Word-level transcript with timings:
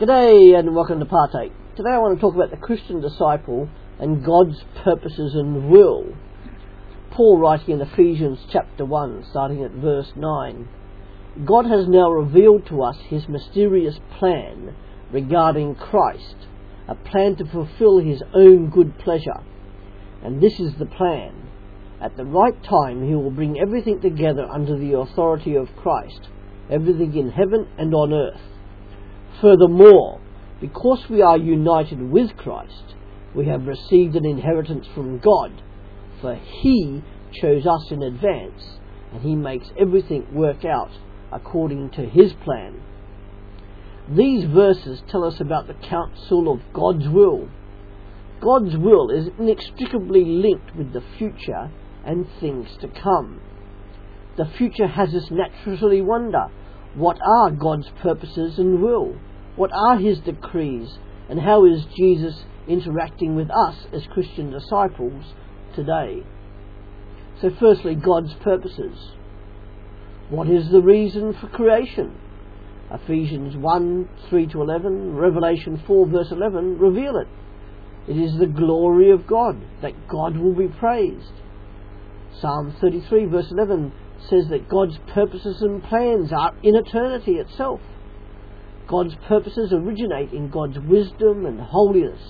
G'day 0.00 0.58
and 0.58 0.74
welcome 0.74 0.98
to 1.00 1.04
Partake. 1.04 1.52
Today 1.76 1.90
I 1.90 1.98
want 1.98 2.16
to 2.16 2.20
talk 2.22 2.34
about 2.34 2.50
the 2.50 2.56
Christian 2.56 3.02
disciple 3.02 3.68
and 3.98 4.24
God's 4.24 4.56
purposes 4.82 5.34
and 5.34 5.68
will. 5.68 6.16
Paul 7.10 7.38
writing 7.38 7.74
in 7.74 7.82
Ephesians 7.82 8.38
chapter 8.50 8.86
1, 8.86 9.26
starting 9.28 9.62
at 9.62 9.72
verse 9.72 10.10
9. 10.16 10.66
God 11.44 11.66
has 11.66 11.86
now 11.86 12.10
revealed 12.10 12.66
to 12.68 12.82
us 12.82 12.96
his 13.10 13.28
mysterious 13.28 14.00
plan 14.18 14.74
regarding 15.12 15.74
Christ, 15.74 16.46
a 16.88 16.94
plan 16.94 17.36
to 17.36 17.44
fulfill 17.44 17.98
his 17.98 18.22
own 18.32 18.70
good 18.70 18.98
pleasure. 19.00 19.44
And 20.24 20.42
this 20.42 20.58
is 20.58 20.72
the 20.78 20.86
plan. 20.86 21.46
At 22.00 22.16
the 22.16 22.24
right 22.24 22.56
time 22.64 23.06
he 23.06 23.14
will 23.14 23.30
bring 23.30 23.60
everything 23.60 24.00
together 24.00 24.46
under 24.50 24.78
the 24.78 24.98
authority 24.98 25.56
of 25.56 25.76
Christ, 25.76 26.30
everything 26.70 27.14
in 27.18 27.32
heaven 27.32 27.68
and 27.76 27.92
on 27.94 28.14
earth 28.14 28.40
Furthermore, 29.40 30.20
because 30.60 31.08
we 31.08 31.22
are 31.22 31.38
united 31.38 32.10
with 32.10 32.36
Christ, 32.36 32.94
we 33.34 33.46
have 33.46 33.66
received 33.66 34.14
an 34.16 34.26
inheritance 34.26 34.86
from 34.94 35.18
God, 35.18 35.62
for 36.20 36.34
He 36.34 37.02
chose 37.32 37.66
us 37.66 37.90
in 37.90 38.02
advance, 38.02 38.78
and 39.12 39.22
He 39.22 39.34
makes 39.34 39.70
everything 39.78 40.34
work 40.34 40.64
out 40.64 40.90
according 41.32 41.90
to 41.92 42.02
His 42.02 42.34
plan. 42.44 42.82
These 44.14 44.44
verses 44.44 45.02
tell 45.08 45.24
us 45.24 45.40
about 45.40 45.68
the 45.68 45.74
counsel 45.74 46.52
of 46.52 46.60
God's 46.74 47.08
will. 47.08 47.48
God's 48.40 48.76
will 48.76 49.10
is 49.10 49.28
inextricably 49.38 50.24
linked 50.24 50.76
with 50.76 50.92
the 50.92 51.04
future 51.16 51.70
and 52.04 52.26
things 52.40 52.68
to 52.80 52.88
come. 52.88 53.40
The 54.36 54.50
future 54.58 54.88
has 54.88 55.14
us 55.14 55.30
naturally 55.30 56.02
wonder 56.02 56.48
what 56.94 57.18
are 57.24 57.50
God's 57.50 57.88
purposes 58.02 58.58
and 58.58 58.82
will? 58.82 59.14
What 59.56 59.70
are 59.72 59.98
his 59.98 60.18
decrees? 60.20 60.98
And 61.28 61.40
how 61.40 61.64
is 61.64 61.84
Jesus 61.96 62.44
interacting 62.68 63.36
with 63.36 63.50
us 63.50 63.76
as 63.92 64.02
Christian 64.12 64.50
disciples 64.50 65.24
today? 65.74 66.22
So, 67.40 67.50
firstly, 67.58 67.94
God's 67.94 68.34
purposes. 68.42 69.12
What 70.28 70.48
is 70.48 70.70
the 70.70 70.82
reason 70.82 71.34
for 71.40 71.48
creation? 71.48 72.16
Ephesians 72.92 73.56
1 73.56 74.08
3 74.28 74.46
to 74.48 74.62
11, 74.62 75.14
Revelation 75.14 75.82
4 75.86 76.06
verse 76.08 76.30
11 76.30 76.78
reveal 76.78 77.16
it. 77.16 77.28
It 78.08 78.16
is 78.16 78.38
the 78.38 78.46
glory 78.46 79.12
of 79.12 79.26
God 79.26 79.60
that 79.82 80.08
God 80.08 80.36
will 80.36 80.54
be 80.54 80.68
praised. 80.68 81.32
Psalm 82.40 82.74
33 82.80 83.26
verse 83.26 83.50
11 83.50 83.92
says 84.28 84.48
that 84.50 84.68
God's 84.68 84.98
purposes 85.12 85.62
and 85.62 85.82
plans 85.84 86.32
are 86.32 86.54
in 86.62 86.74
eternity 86.74 87.32
itself. 87.32 87.80
God's 88.90 89.14
purposes 89.28 89.72
originate 89.72 90.32
in 90.32 90.50
God's 90.50 90.76
wisdom 90.80 91.46
and 91.46 91.60
holiness, 91.60 92.20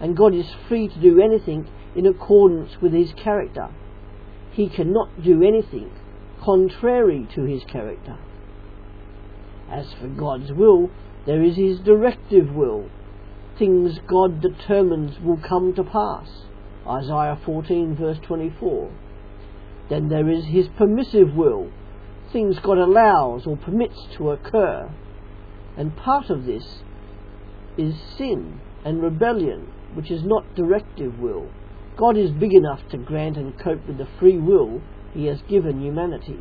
and 0.00 0.16
God 0.16 0.32
is 0.32 0.46
free 0.68 0.86
to 0.86 1.00
do 1.00 1.20
anything 1.20 1.68
in 1.96 2.06
accordance 2.06 2.70
with 2.80 2.92
his 2.92 3.12
character. 3.14 3.68
He 4.52 4.68
cannot 4.68 5.24
do 5.24 5.42
anything 5.42 5.90
contrary 6.40 7.26
to 7.34 7.42
his 7.42 7.64
character. 7.64 8.16
As 9.68 9.92
for 10.00 10.06
God's 10.06 10.52
will, 10.52 10.88
there 11.26 11.42
is 11.42 11.56
his 11.56 11.80
directive 11.80 12.52
will. 12.54 12.88
Things 13.58 13.98
God 14.06 14.40
determines 14.40 15.18
will 15.18 15.38
come 15.38 15.74
to 15.74 15.82
pass. 15.82 16.28
Isaiah 16.86 17.40
14 17.44 17.96
verse 17.96 18.18
24. 18.24 18.88
Then 19.90 20.08
there 20.08 20.30
is 20.30 20.44
his 20.44 20.68
permissive 20.78 21.34
will. 21.34 21.72
Things 22.32 22.56
God 22.62 22.78
allows 22.78 23.46
or 23.46 23.56
permits 23.56 23.98
to 24.16 24.30
occur. 24.30 24.88
And 25.76 25.96
part 25.96 26.30
of 26.30 26.44
this 26.44 26.82
is 27.76 27.94
sin 28.16 28.60
and 28.84 29.02
rebellion, 29.02 29.72
which 29.94 30.10
is 30.10 30.22
not 30.24 30.54
directive 30.54 31.18
will. 31.18 31.48
God 31.96 32.16
is 32.16 32.30
big 32.30 32.54
enough 32.54 32.80
to 32.90 32.98
grant 32.98 33.36
and 33.36 33.58
cope 33.58 33.86
with 33.86 33.98
the 33.98 34.08
free 34.18 34.38
will 34.38 34.80
he 35.12 35.26
has 35.26 35.42
given 35.42 35.82
humanity, 35.82 36.38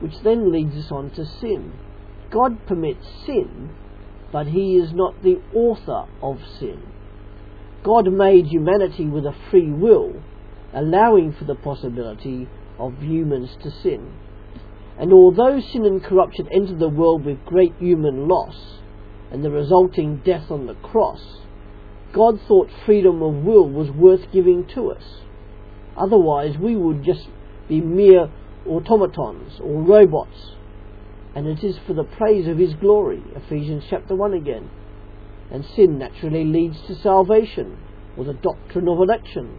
which 0.00 0.14
then 0.22 0.50
leads 0.52 0.76
us 0.76 0.90
on 0.90 1.10
to 1.10 1.24
sin. 1.24 1.72
God 2.30 2.66
permits 2.66 3.06
sin, 3.26 3.70
but 4.32 4.48
he 4.48 4.76
is 4.76 4.92
not 4.92 5.22
the 5.22 5.40
author 5.54 6.04
of 6.22 6.38
sin. 6.58 6.82
God 7.82 8.12
made 8.12 8.46
humanity 8.46 9.06
with 9.06 9.24
a 9.24 9.36
free 9.50 9.70
will, 9.70 10.22
allowing 10.74 11.32
for 11.32 11.44
the 11.44 11.54
possibility 11.54 12.48
of 12.78 12.98
humans 12.98 13.56
to 13.62 13.70
sin. 13.70 14.12
And 14.98 15.12
although 15.12 15.60
sin 15.60 15.84
and 15.84 16.02
corruption 16.02 16.48
entered 16.50 16.80
the 16.80 16.88
world 16.88 17.24
with 17.24 17.44
great 17.44 17.74
human 17.78 18.26
loss 18.26 18.80
and 19.30 19.44
the 19.44 19.50
resulting 19.50 20.22
death 20.24 20.50
on 20.50 20.66
the 20.66 20.74
cross, 20.74 21.22
God 22.12 22.40
thought 22.48 22.68
freedom 22.84 23.22
of 23.22 23.44
will 23.44 23.68
was 23.68 23.90
worth 23.90 24.32
giving 24.32 24.66
to 24.74 24.90
us. 24.90 25.04
Otherwise, 25.96 26.56
we 26.58 26.74
would 26.74 27.04
just 27.04 27.28
be 27.68 27.80
mere 27.80 28.30
automatons 28.66 29.60
or 29.62 29.82
robots. 29.82 30.54
And 31.34 31.46
it 31.46 31.62
is 31.62 31.78
for 31.86 31.94
the 31.94 32.04
praise 32.04 32.48
of 32.48 32.58
His 32.58 32.74
glory, 32.74 33.22
Ephesians 33.36 33.84
chapter 33.88 34.16
1 34.16 34.34
again. 34.34 34.70
And 35.50 35.64
sin 35.76 35.98
naturally 35.98 36.44
leads 36.44 36.80
to 36.86 36.94
salvation, 36.96 37.78
or 38.16 38.24
the 38.24 38.34
doctrine 38.34 38.88
of 38.88 38.98
election. 38.98 39.58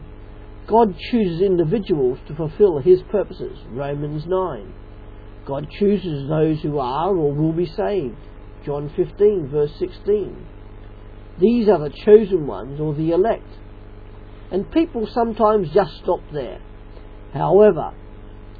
God 0.68 0.96
chooses 1.12 1.42
individuals 1.42 2.20
to 2.28 2.36
fulfill 2.36 2.80
His 2.80 3.02
purposes, 3.04 3.58
Romans 3.72 4.26
9. 4.28 4.74
God 5.50 5.68
chooses 5.80 6.30
those 6.30 6.62
who 6.62 6.78
are 6.78 7.10
or 7.10 7.34
will 7.34 7.54
be 7.54 7.66
saved. 7.66 8.16
John 8.68 8.94
15, 8.96 9.50
verse 9.52 9.72
16. 9.80 10.46
These 11.42 11.68
are 11.68 11.80
the 11.80 11.90
chosen 12.06 12.46
ones 12.46 12.80
or 12.80 12.94
the 12.94 13.10
elect. 13.14 13.50
And 14.52 14.72
people 14.72 15.08
sometimes 15.12 15.72
just 15.74 15.98
stop 16.04 16.20
there. 16.32 16.62
However, 17.34 17.96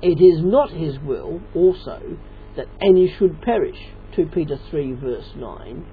it 0.02 0.20
is 0.20 0.42
not 0.44 0.72
his 0.72 0.98
will 1.06 1.42
also 1.54 2.18
that 2.58 2.66
any 2.82 3.14
should 3.20 3.40
perish. 3.44 3.78
2 4.16 4.26
Peter 4.34 4.58
3, 4.72 4.94
verse 4.94 5.30
9. 5.36 5.86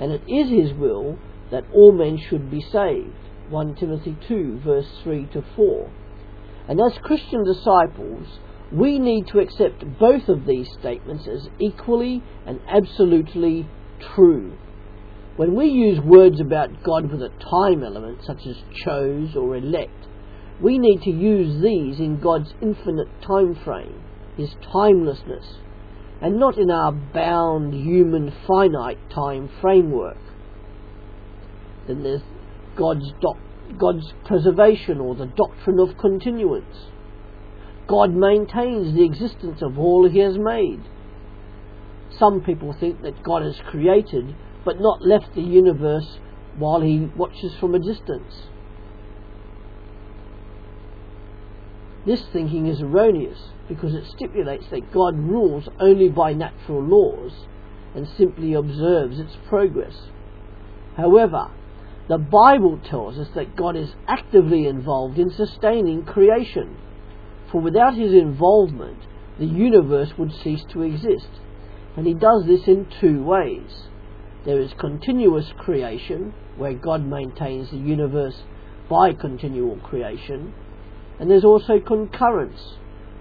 And 0.00 0.12
it 0.12 0.22
is 0.26 0.48
his 0.48 0.78
will 0.78 1.18
that 1.50 1.64
all 1.74 1.92
men 1.92 2.18
should 2.30 2.50
be 2.50 2.62
saved. 2.72 3.12
1 3.50 3.74
Timothy 3.74 4.16
2, 4.26 4.60
verse 4.64 4.88
3 5.02 5.26
to 5.34 5.44
4. 5.54 5.90
And 6.68 6.80
as 6.80 6.98
Christian 7.02 7.44
disciples, 7.44 8.26
we 8.72 8.98
need 8.98 9.26
to 9.28 9.38
accept 9.38 9.98
both 9.98 10.28
of 10.28 10.44
these 10.46 10.68
statements 10.78 11.26
as 11.26 11.48
equally 11.58 12.22
and 12.46 12.60
absolutely 12.68 13.66
true. 14.14 14.58
When 15.36 15.54
we 15.54 15.68
use 15.68 16.00
words 16.00 16.40
about 16.40 16.82
God 16.82 17.10
with 17.10 17.22
a 17.22 17.30
time 17.50 17.82
element, 17.82 18.18
such 18.26 18.46
as 18.46 18.56
chose 18.84 19.34
or 19.36 19.56
elect, 19.56 20.06
we 20.60 20.78
need 20.78 21.00
to 21.02 21.10
use 21.10 21.62
these 21.62 21.98
in 21.98 22.20
God's 22.20 22.52
infinite 22.60 23.08
time 23.22 23.54
frame, 23.64 24.02
His 24.36 24.50
timelessness, 24.72 25.46
and 26.20 26.38
not 26.38 26.58
in 26.58 26.70
our 26.70 26.92
bound 26.92 27.72
human 27.72 28.34
finite 28.46 28.98
time 29.10 29.48
framework. 29.62 30.18
Then 31.86 32.02
there's 32.02 32.22
God's, 32.76 33.12
doc- 33.22 33.78
God's 33.78 34.12
preservation 34.26 35.00
or 35.00 35.14
the 35.14 35.26
doctrine 35.26 35.78
of 35.78 35.96
continuance 35.96 36.90
God 37.88 38.14
maintains 38.14 38.94
the 38.94 39.04
existence 39.04 39.62
of 39.62 39.78
all 39.78 40.08
He 40.08 40.18
has 40.18 40.38
made. 40.38 40.82
Some 42.18 42.42
people 42.42 42.74
think 42.74 43.02
that 43.02 43.22
God 43.22 43.42
has 43.42 43.58
created 43.70 44.36
but 44.64 44.80
not 44.80 45.04
left 45.04 45.34
the 45.34 45.42
universe 45.42 46.18
while 46.58 46.82
He 46.82 47.10
watches 47.16 47.54
from 47.58 47.74
a 47.74 47.78
distance. 47.78 48.48
This 52.04 52.22
thinking 52.32 52.66
is 52.66 52.82
erroneous 52.82 53.38
because 53.68 53.94
it 53.94 54.06
stipulates 54.06 54.66
that 54.70 54.92
God 54.92 55.18
rules 55.18 55.68
only 55.80 56.08
by 56.08 56.34
natural 56.34 56.82
laws 56.82 57.32
and 57.94 58.06
simply 58.16 58.54
observes 58.54 59.18
its 59.18 59.36
progress. 59.48 59.96
However, 60.96 61.50
the 62.08 62.18
Bible 62.18 62.78
tells 62.84 63.18
us 63.18 63.28
that 63.34 63.56
God 63.56 63.76
is 63.76 63.94
actively 64.06 64.66
involved 64.66 65.18
in 65.18 65.30
sustaining 65.30 66.04
creation 66.04 66.76
for 67.50 67.60
without 67.60 67.94
his 67.94 68.12
involvement, 68.12 68.98
the 69.38 69.46
universe 69.46 70.12
would 70.18 70.32
cease 70.32 70.64
to 70.72 70.82
exist. 70.82 71.28
And 71.96 72.06
he 72.06 72.14
does 72.14 72.44
this 72.46 72.66
in 72.66 72.86
two 73.00 73.22
ways. 73.22 73.88
There 74.44 74.60
is 74.60 74.72
continuous 74.78 75.52
creation, 75.58 76.34
where 76.56 76.74
God 76.74 77.04
maintains 77.04 77.70
the 77.70 77.76
universe 77.76 78.42
by 78.88 79.12
continual 79.12 79.76
creation, 79.78 80.54
and 81.18 81.30
there's 81.30 81.44
also 81.44 81.80
concurrence. 81.80 82.60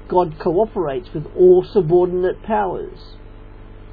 God 0.07 0.39
cooperates 0.39 1.09
with 1.13 1.25
all 1.35 1.65
subordinate 1.73 2.41
powers. 2.43 2.99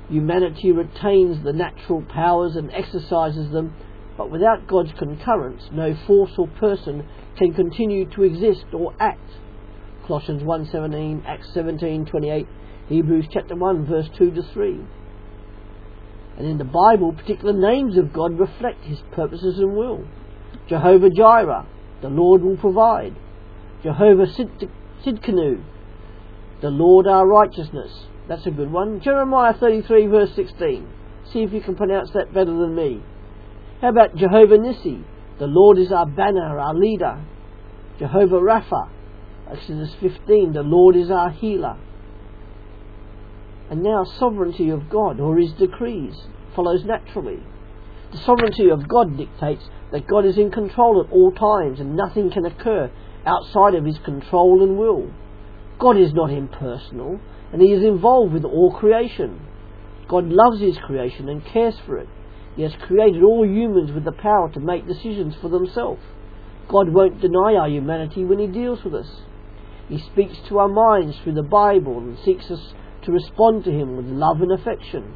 Humanity 0.08 0.70
retains 0.70 1.42
the 1.42 1.52
natural 1.52 2.02
powers 2.02 2.56
and 2.56 2.70
exercises 2.72 3.50
them, 3.50 3.74
but 4.16 4.30
without 4.30 4.68
God's 4.68 4.92
concurrence, 4.98 5.62
no 5.72 5.96
force 6.06 6.32
or 6.38 6.46
person 6.46 7.08
can 7.36 7.52
continue 7.52 8.08
to 8.10 8.22
exist 8.22 8.66
or 8.72 8.94
act. 9.00 9.30
Colossians 10.06 10.42
1.17, 10.42 11.24
Acts 11.26 11.48
17.28, 11.54 12.46
Hebrews 12.88 13.26
chapter 13.32 13.56
1 13.56 13.86
verse 13.86 14.08
2 14.18 14.32
to 14.32 14.42
3. 14.42 14.80
And 16.36 16.46
in 16.46 16.58
the 16.58 16.64
Bible, 16.64 17.12
particular 17.12 17.52
names 17.52 17.96
of 17.96 18.12
God 18.12 18.38
reflect 18.38 18.84
his 18.84 18.98
purposes 19.12 19.58
and 19.58 19.76
will. 19.76 20.04
Jehovah 20.68 21.10
Jireh, 21.10 21.66
the 22.02 22.08
Lord 22.08 22.42
will 22.42 22.56
provide. 22.56 23.16
Jehovah 23.82 24.26
Sidkenu, 24.26 25.62
the 26.60 26.70
Lord 26.70 27.06
our 27.06 27.26
righteousness. 27.26 28.06
That's 28.28 28.46
a 28.46 28.50
good 28.50 28.72
one. 28.72 29.00
Jeremiah 29.00 29.54
33 29.54 30.06
verse 30.06 30.34
16. 30.34 30.88
See 31.32 31.42
if 31.42 31.52
you 31.52 31.60
can 31.60 31.76
pronounce 31.76 32.10
that 32.12 32.32
better 32.32 32.52
than 32.52 32.74
me. 32.74 33.02
How 33.80 33.88
about 33.90 34.16
Jehovah 34.16 34.58
Nissi? 34.58 35.04
The 35.38 35.46
Lord 35.46 35.78
is 35.78 35.92
our 35.92 36.06
banner, 36.06 36.58
our 36.58 36.74
leader. 36.74 37.24
Jehovah 37.98 38.40
Rapha, 38.40 38.88
Exodus 39.54 39.94
15, 40.00 40.52
the 40.52 40.62
Lord 40.62 40.96
is 40.96 41.10
our 41.10 41.30
healer. 41.30 41.76
And 43.70 43.82
now 43.82 44.04
sovereignty 44.04 44.70
of 44.70 44.90
God 44.90 45.20
or 45.20 45.38
his 45.38 45.52
decrees 45.52 46.14
follows 46.56 46.84
naturally. 46.84 47.38
The 48.12 48.18
sovereignty 48.18 48.68
of 48.70 48.88
God 48.88 49.16
dictates 49.16 49.64
that 49.92 50.08
God 50.08 50.26
is 50.26 50.38
in 50.38 50.50
control 50.50 51.04
at 51.04 51.12
all 51.12 51.30
times 51.32 51.78
and 51.78 51.96
nothing 51.96 52.30
can 52.30 52.44
occur 52.44 52.90
outside 53.24 53.74
of 53.74 53.84
his 53.84 53.98
control 53.98 54.62
and 54.62 54.76
will. 54.76 55.10
God 55.78 55.96
is 55.98 56.12
not 56.12 56.30
impersonal 56.30 57.20
and 57.52 57.62
he 57.62 57.72
is 57.72 57.84
involved 57.84 58.32
with 58.32 58.44
all 58.44 58.76
creation. 58.76 59.40
God 60.08 60.26
loves 60.26 60.60
his 60.60 60.76
creation 60.78 61.28
and 61.28 61.44
cares 61.44 61.76
for 61.86 61.98
it. 61.98 62.08
He 62.56 62.62
has 62.62 62.74
created 62.82 63.22
all 63.22 63.46
humans 63.46 63.92
with 63.92 64.04
the 64.04 64.12
power 64.12 64.50
to 64.52 64.60
make 64.60 64.86
decisions 64.86 65.34
for 65.40 65.48
themselves. 65.48 66.02
God 66.68 66.88
won't 66.88 67.20
deny 67.20 67.54
our 67.54 67.68
humanity 67.68 68.24
when 68.24 68.38
he 68.38 68.46
deals 68.46 68.82
with 68.84 68.94
us. 68.94 69.22
He 69.88 69.98
speaks 69.98 70.36
to 70.48 70.58
our 70.58 70.68
minds 70.68 71.16
through 71.18 71.34
the 71.34 71.42
Bible 71.42 71.98
and 71.98 72.18
seeks 72.24 72.50
us 72.50 72.74
to 73.02 73.12
respond 73.12 73.64
to 73.64 73.70
him 73.70 73.96
with 73.96 74.06
love 74.06 74.40
and 74.40 74.52
affection. 74.52 75.14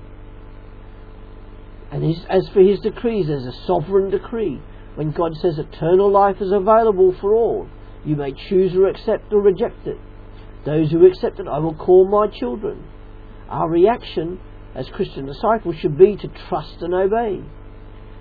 And 1.91 2.05
his, 2.05 2.25
as 2.29 2.49
for 2.49 2.61
his 2.61 2.81
decrees, 2.81 3.29
there's 3.29 3.47
a 3.47 3.67
sovereign 3.67 4.11
decree. 4.11 4.61
When 4.95 5.13
God 5.13 5.37
says 5.37 5.59
eternal 5.59 6.11
life 6.11 6.37
is 6.41 6.53
available 6.53 7.15
for 7.21 7.35
all, 7.35 7.69
you 8.05 8.17
may 8.17 8.33
choose 8.33 8.75
or 8.75 8.89
accept 8.89 9.33
or 9.33 9.41
reject 9.41 9.87
it. 9.87 9.99
Those 10.65 10.91
who 10.91 11.07
accept 11.07 11.41
it, 11.41 11.49
I 11.49 11.59
will 11.59 11.75
call 11.75 12.07
my 12.07 12.27
children. 12.27 12.85
Our 13.49 13.71
reaction 13.71 14.39
as 14.75 14.89
Christian 14.91 15.25
disciples 15.25 15.77
should 15.77 15.97
be 15.97 16.17
to 16.17 16.29
trust 16.49 16.83
and 16.83 16.93
obey. 16.93 17.43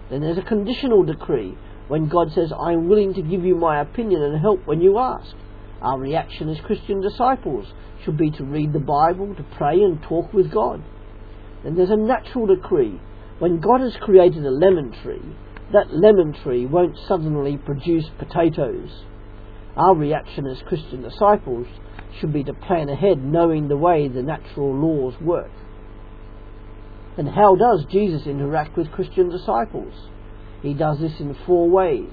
Then 0.09 0.21
there's 0.21 0.37
a 0.37 0.43
conditional 0.43 1.03
decree 1.03 1.57
when 1.89 2.07
God 2.07 2.31
says, 2.31 2.53
I 2.57 2.71
am 2.71 2.87
willing 2.87 3.13
to 3.15 3.21
give 3.21 3.43
you 3.43 3.55
my 3.55 3.81
opinion 3.81 4.21
and 4.21 4.39
help 4.39 4.65
when 4.65 4.81
you 4.81 4.97
ask. 4.97 5.35
Our 5.81 5.99
reaction 5.99 6.49
as 6.49 6.59
Christian 6.65 7.01
disciples 7.01 7.67
should 8.03 8.17
be 8.17 8.31
to 8.31 8.43
read 8.43 8.73
the 8.73 8.79
Bible, 8.79 9.35
to 9.35 9.45
pray 9.57 9.75
and 9.81 10.01
talk 10.01 10.33
with 10.33 10.51
God. 10.51 10.83
Then 11.63 11.75
there's 11.75 11.89
a 11.89 11.95
natural 11.95 12.47
decree. 12.47 12.99
When 13.39 13.59
God 13.59 13.81
has 13.81 13.95
created 14.01 14.45
a 14.45 14.51
lemon 14.51 14.93
tree, 15.03 15.35
that 15.73 15.93
lemon 15.93 16.33
tree 16.43 16.65
won't 16.65 16.97
suddenly 17.07 17.57
produce 17.57 18.05
potatoes. 18.17 18.89
Our 19.75 19.95
reaction 19.95 20.47
as 20.47 20.61
Christian 20.67 21.03
disciples 21.03 21.67
should 22.19 22.33
be 22.33 22.43
to 22.45 22.53
plan 22.53 22.89
ahead 22.89 23.23
knowing 23.23 23.67
the 23.67 23.77
way 23.77 24.07
the 24.07 24.23
natural 24.23 24.73
laws 24.73 25.13
work. 25.21 25.51
And 27.17 27.29
how 27.29 27.55
does 27.55 27.85
Jesus 27.91 28.25
interact 28.25 28.77
with 28.77 28.91
Christian 28.91 29.29
disciples? 29.29 29.93
He 30.61 30.73
does 30.73 30.99
this 30.99 31.19
in 31.19 31.35
four 31.45 31.69
ways 31.69 32.09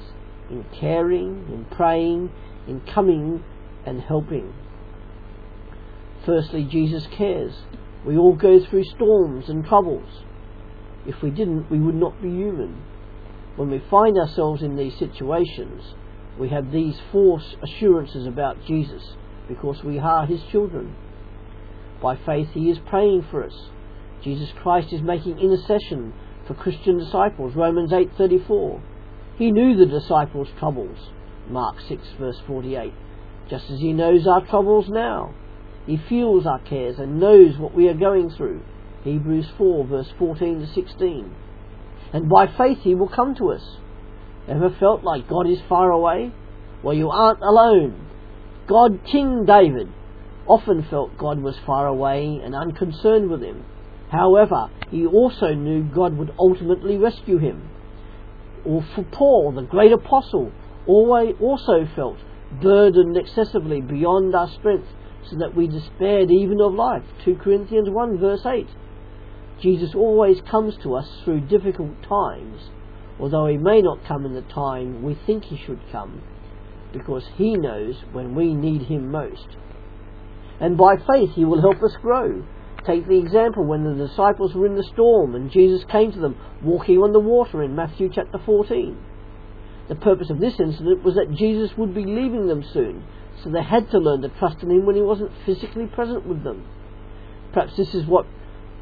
in 0.50 0.64
caring, 0.78 1.46
in 1.50 1.66
praying, 1.74 2.30
in 2.66 2.80
coming 2.94 3.42
and 3.86 4.00
helping. 4.00 4.52
Firstly, 6.24 6.64
Jesus 6.64 7.06
cares. 7.10 7.52
We 8.06 8.16
all 8.16 8.34
go 8.34 8.64
through 8.64 8.84
storms 8.84 9.48
and 9.48 9.64
troubles. 9.64 10.08
If 11.06 11.22
we 11.22 11.30
didn't, 11.30 11.70
we 11.70 11.78
would 11.78 11.94
not 11.94 12.20
be 12.22 12.30
human. 12.30 12.82
When 13.56 13.70
we 13.70 13.82
find 13.90 14.16
ourselves 14.18 14.62
in 14.62 14.76
these 14.76 14.98
situations, 14.98 15.94
we 16.38 16.48
have 16.48 16.72
these 16.72 16.96
four 17.12 17.40
assurances 17.62 18.26
about 18.26 18.64
Jesus 18.66 19.02
because 19.48 19.84
we 19.84 19.98
are 19.98 20.26
his 20.26 20.42
children. 20.50 20.96
By 22.02 22.16
faith, 22.16 22.48
he 22.52 22.70
is 22.70 22.78
praying 22.86 23.26
for 23.30 23.44
us. 23.44 23.68
Jesus 24.22 24.50
Christ 24.62 24.92
is 24.92 25.02
making 25.02 25.38
intercession 25.38 26.12
for 26.46 26.54
Christian 26.54 26.98
disciples. 26.98 27.54
Romans 27.54 27.92
8:34. 27.92 28.80
He 29.36 29.50
knew 29.50 29.76
the 29.76 29.86
disciples' 29.86 30.48
troubles. 30.58 31.10
Mark 31.48 31.80
6 31.80 32.02
verse 32.18 32.40
48 32.46 32.92
just 33.48 33.70
as 33.70 33.80
He 33.80 33.92
knows 33.92 34.26
our 34.26 34.44
troubles 34.46 34.86
now. 34.88 35.34
He 35.86 36.00
feels 36.08 36.46
our 36.46 36.60
cares 36.60 36.98
and 36.98 37.20
knows 37.20 37.58
what 37.58 37.74
we 37.74 37.88
are 37.88 37.94
going 37.94 38.30
through. 38.30 38.62
Hebrews 39.04 39.46
4, 39.58 39.86
verse 39.86 40.08
14 40.18 40.60
to 40.60 40.66
16. 40.66 41.34
And 42.12 42.28
by 42.28 42.46
faith 42.46 42.78
He 42.82 42.94
will 42.94 43.08
come 43.08 43.34
to 43.36 43.52
us. 43.52 43.62
Ever 44.48 44.74
felt 44.78 45.04
like 45.04 45.28
God 45.28 45.48
is 45.48 45.58
far 45.68 45.90
away? 45.90 46.32
Well, 46.82 46.94
you 46.94 47.10
aren't 47.10 47.40
alone. 47.40 48.08
God, 48.66 49.00
King 49.10 49.44
David, 49.46 49.88
often 50.46 50.86
felt 50.88 51.18
God 51.18 51.40
was 51.42 51.56
far 51.66 51.86
away 51.86 52.40
and 52.42 52.54
unconcerned 52.54 53.30
with 53.30 53.42
him. 53.42 53.64
However, 54.10 54.70
he 54.90 55.06
also 55.06 55.54
knew 55.54 55.82
God 55.82 56.16
would 56.16 56.32
ultimately 56.38 56.96
rescue 56.96 57.38
him. 57.38 57.70
Or 58.64 58.84
for 58.94 59.02
Paul, 59.02 59.52
the 59.52 59.62
great 59.62 59.92
apostle, 59.92 60.52
always 60.86 61.34
also 61.40 61.86
felt 61.94 62.18
burdened 62.60 63.16
excessively 63.16 63.80
beyond 63.80 64.34
our 64.34 64.48
strength, 64.48 64.88
so 65.30 65.36
that 65.38 65.56
we 65.56 65.66
despaired 65.66 66.30
even 66.30 66.60
of 66.60 66.74
life. 66.74 67.02
2 67.24 67.36
Corinthians 67.36 67.88
1 67.88 68.18
verse 68.18 68.44
8. 68.44 68.66
Jesus 69.60 69.94
always 69.94 70.40
comes 70.50 70.76
to 70.82 70.94
us 70.94 71.08
through 71.24 71.40
difficult 71.42 72.02
times, 72.02 72.60
although 73.18 73.46
he 73.46 73.56
may 73.56 73.80
not 73.80 74.04
come 74.06 74.26
in 74.26 74.34
the 74.34 74.42
time 74.42 75.02
we 75.02 75.14
think 75.26 75.44
he 75.44 75.56
should 75.56 75.80
come, 75.90 76.22
because 76.92 77.24
he 77.36 77.54
knows 77.54 77.94
when 78.12 78.34
we 78.34 78.52
need 78.52 78.82
him 78.82 79.10
most. 79.10 79.56
And 80.60 80.76
by 80.76 80.96
faith 80.96 81.30
he 81.34 81.44
will 81.44 81.60
help 81.60 81.82
us 81.82 81.96
grow. 82.00 82.44
Take 82.86 83.08
the 83.08 83.18
example 83.18 83.64
when 83.64 83.84
the 83.84 84.06
disciples 84.06 84.54
were 84.54 84.66
in 84.66 84.76
the 84.76 84.88
storm 84.92 85.34
and 85.34 85.50
Jesus 85.50 85.84
came 85.90 86.12
to 86.12 86.20
them 86.20 86.36
walking 86.62 86.98
on 86.98 87.12
the 87.12 87.20
water 87.20 87.62
in 87.62 87.74
Matthew 87.74 88.10
chapter 88.14 88.38
14. 88.44 88.98
The 89.88 89.94
purpose 89.94 90.30
of 90.30 90.40
this 90.40 90.58
incident 90.58 91.04
was 91.04 91.14
that 91.14 91.34
Jesus 91.36 91.76
would 91.76 91.94
be 91.94 92.04
leaving 92.04 92.46
them 92.46 92.64
soon, 92.72 93.04
so 93.42 93.50
they 93.50 93.62
had 93.62 93.90
to 93.90 93.98
learn 93.98 94.22
to 94.22 94.30
trust 94.30 94.62
in 94.62 94.70
him 94.70 94.86
when 94.86 94.96
he 94.96 95.02
wasn't 95.02 95.32
physically 95.44 95.86
present 95.86 96.26
with 96.26 96.42
them. 96.42 96.64
Perhaps 97.52 97.76
this 97.76 97.94
is 97.94 98.06
what 98.06 98.26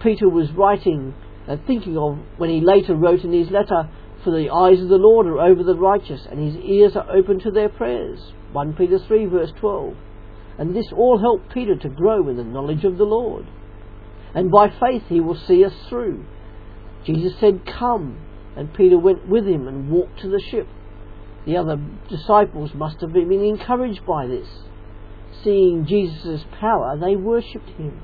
Peter 0.00 0.28
was 0.28 0.50
writing 0.52 1.14
and 1.48 1.66
thinking 1.66 1.98
of 1.98 2.18
when 2.38 2.50
he 2.50 2.60
later 2.60 2.94
wrote 2.94 3.24
in 3.24 3.32
his 3.32 3.50
letter, 3.50 3.90
For 4.22 4.30
the 4.30 4.50
eyes 4.50 4.80
of 4.80 4.88
the 4.88 4.96
Lord 4.96 5.26
are 5.26 5.40
over 5.40 5.64
the 5.64 5.74
righteous, 5.74 6.26
and 6.30 6.38
his 6.38 6.56
ears 6.56 6.94
are 6.94 7.10
open 7.10 7.40
to 7.40 7.50
their 7.50 7.68
prayers. 7.68 8.32
1 8.52 8.74
Peter 8.74 8.98
3 8.98 9.26
verse 9.26 9.52
12. 9.58 9.96
And 10.58 10.76
this 10.76 10.92
all 10.92 11.18
helped 11.18 11.52
Peter 11.52 11.74
to 11.76 11.88
grow 11.88 12.28
in 12.28 12.36
the 12.36 12.44
knowledge 12.44 12.84
of 12.84 12.98
the 12.98 13.04
Lord. 13.04 13.46
And 14.34 14.50
by 14.50 14.68
faith 14.68 15.02
he 15.08 15.20
will 15.20 15.36
see 15.36 15.64
us 15.64 15.74
through. 15.88 16.24
Jesus 17.04 17.32
said, 17.40 17.66
Come, 17.66 18.20
and 18.56 18.72
Peter 18.72 18.98
went 18.98 19.28
with 19.28 19.46
him 19.46 19.66
and 19.66 19.90
walked 19.90 20.20
to 20.20 20.28
the 20.28 20.40
ship. 20.50 20.68
The 21.44 21.56
other 21.56 21.76
disciples 22.08 22.70
must 22.74 23.00
have 23.00 23.12
been 23.12 23.32
encouraged 23.32 24.06
by 24.06 24.26
this. 24.26 24.48
Seeing 25.42 25.86
Jesus' 25.86 26.44
power, 26.60 26.96
they 26.96 27.16
worshipped 27.16 27.70
him. 27.70 28.00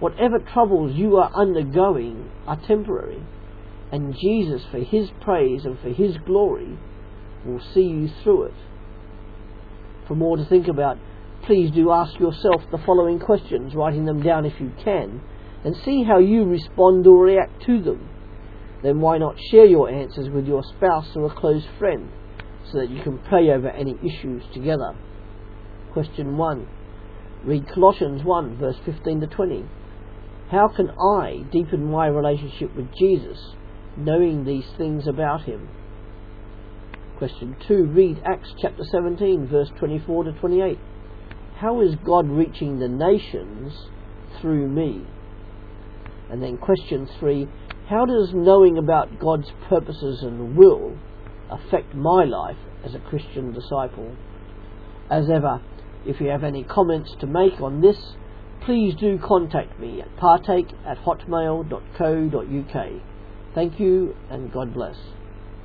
Whatever 0.00 0.38
troubles 0.38 0.94
you 0.94 1.16
are 1.16 1.30
undergoing 1.34 2.30
are 2.46 2.60
temporary, 2.60 3.22
and 3.90 4.14
Jesus, 4.14 4.62
for 4.70 4.80
his 4.80 5.08
praise 5.22 5.64
and 5.64 5.78
for 5.80 5.88
his 5.88 6.18
glory, 6.26 6.78
will 7.46 7.62
see 7.72 7.84
you 7.84 8.10
through 8.22 8.44
it. 8.44 8.54
For 10.06 10.14
more 10.14 10.36
to 10.36 10.44
think 10.44 10.68
about, 10.68 10.98
please 11.44 11.70
do 11.70 11.90
ask 11.90 12.18
yourself 12.20 12.62
the 12.70 12.82
following 12.84 13.18
questions, 13.18 13.74
writing 13.74 14.04
them 14.04 14.22
down 14.22 14.44
if 14.44 14.60
you 14.60 14.72
can, 14.84 15.22
and 15.64 15.74
see 15.84 16.04
how 16.04 16.18
you 16.18 16.44
respond 16.44 17.06
or 17.06 17.24
react 17.24 17.62
to 17.64 17.80
them. 17.80 18.08
Then 18.82 19.00
why 19.00 19.16
not 19.16 19.36
share 19.50 19.64
your 19.64 19.88
answers 19.88 20.28
with 20.28 20.46
your 20.46 20.62
spouse 20.62 21.16
or 21.16 21.26
a 21.26 21.34
close 21.34 21.64
friend? 21.78 22.10
So 22.70 22.78
that 22.78 22.90
you 22.90 23.02
can 23.02 23.18
pray 23.18 23.50
over 23.50 23.68
any 23.68 23.94
issues 24.04 24.42
together. 24.52 24.94
Question 25.92 26.36
1. 26.36 26.68
Read 27.44 27.68
Colossians 27.72 28.22
1, 28.24 28.58
verse 28.58 28.76
15 28.84 29.20
to 29.20 29.26
20. 29.26 29.64
How 30.50 30.68
can 30.68 30.90
I 30.90 31.44
deepen 31.52 31.90
my 31.90 32.06
relationship 32.06 32.74
with 32.76 32.86
Jesus, 32.98 33.38
knowing 33.96 34.44
these 34.44 34.66
things 34.76 35.06
about 35.06 35.42
him? 35.42 35.68
Question 37.18 37.56
2. 37.66 37.86
Read 37.86 38.22
Acts 38.24 38.52
chapter 38.60 38.84
17, 38.84 39.48
verse 39.48 39.70
24 39.78 40.24
to 40.24 40.32
28. 40.32 40.78
How 41.56 41.80
is 41.80 41.94
God 42.04 42.28
reaching 42.28 42.78
the 42.78 42.88
nations 42.88 43.72
through 44.40 44.68
me? 44.68 45.06
And 46.30 46.42
then 46.42 46.58
question 46.58 47.08
3. 47.18 47.48
How 47.88 48.04
does 48.04 48.32
knowing 48.34 48.76
about 48.76 49.18
God's 49.18 49.50
purposes 49.68 50.22
and 50.22 50.56
will 50.56 50.98
affect 51.50 51.94
my 51.94 52.24
life 52.24 52.56
as 52.84 52.94
a 52.94 53.00
Christian 53.00 53.52
disciple. 53.52 54.16
As 55.10 55.28
ever, 55.30 55.60
if 56.06 56.20
you 56.20 56.28
have 56.28 56.44
any 56.44 56.64
comments 56.64 57.14
to 57.20 57.26
make 57.26 57.60
on 57.60 57.80
this, 57.80 57.96
please 58.64 58.94
do 58.98 59.18
contact 59.18 59.78
me 59.78 60.00
at 60.00 60.16
partake 60.16 60.68
at 60.86 60.98
hotmail.co.uk. 60.98 63.02
Thank 63.54 63.80
you 63.80 64.16
and 64.30 64.52
God 64.52 64.74
bless. 64.74 64.96